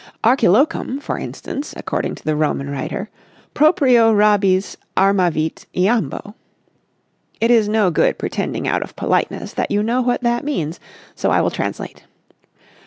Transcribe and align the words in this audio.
Archilochum, 0.23 0.99
for 0.99 1.19
instance, 1.19 1.75
according 1.77 2.15
to 2.15 2.23
the 2.23 2.35
Roman 2.35 2.71
writer, 2.71 3.11
proprio 3.53 4.11
rabies 4.11 4.75
armavit 4.97 5.67
iambo. 5.77 6.33
It 7.39 7.51
is 7.51 7.69
no 7.69 7.91
good 7.91 8.17
pretending 8.17 8.67
out 8.67 8.81
of 8.81 8.95
politeness 8.95 9.53
that 9.53 9.69
you 9.69 9.83
know 9.83 10.01
what 10.01 10.21
that 10.21 10.43
means, 10.43 10.79
so 11.13 11.29
I 11.29 11.39
will 11.39 11.51
translate. 11.51 12.03